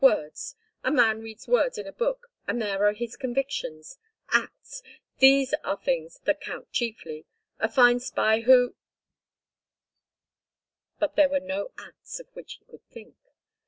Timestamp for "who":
8.39-8.73